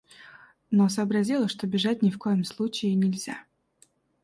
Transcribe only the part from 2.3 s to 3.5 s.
случае нельзя.